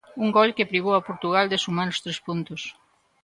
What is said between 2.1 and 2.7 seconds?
puntos.